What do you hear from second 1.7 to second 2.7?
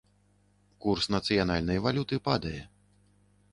валюты падае.